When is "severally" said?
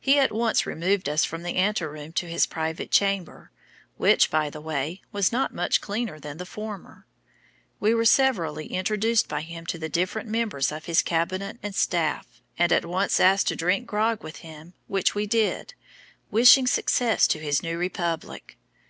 8.06-8.68